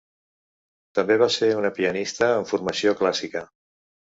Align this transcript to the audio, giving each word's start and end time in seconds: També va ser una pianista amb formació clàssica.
També 0.99 1.17
va 1.23 1.27
ser 1.35 1.49
una 1.59 1.71
pianista 1.81 2.33
amb 2.39 2.51
formació 2.53 2.95
clàssica. 3.03 3.45